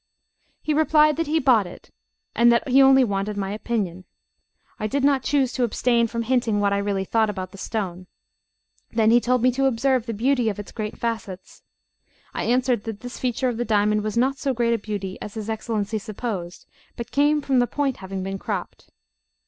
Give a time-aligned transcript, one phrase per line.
[0.63, 1.91] He replied that he bought it,
[2.33, 4.05] and that he only wanted my opinion.
[4.79, 8.07] I did not choose to abstain from hinting what I really thought about the stone.
[8.91, 11.61] Then he told me to observe the beauty of its great facets.
[12.33, 15.35] I answered that this feature of the diamond was not so great a beauty as
[15.35, 16.65] his Excellency supposed,
[16.97, 18.89] but came from the point having been cropped.